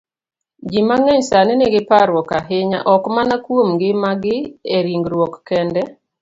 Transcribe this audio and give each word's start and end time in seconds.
Ji 0.71 0.81
mang'eny 0.89 1.23
sani 1.29 1.53
nigi 1.57 1.81
parruok 1.89 2.29
ahinya, 2.39 2.79
ok 2.95 3.03
mana 3.15 3.35
kuom 3.45 3.67
ngimagi 3.75 4.35
e 4.75 4.77
ringruok 4.85 5.33
kende, 5.47 5.81